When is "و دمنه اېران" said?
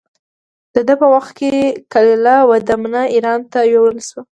2.49-3.41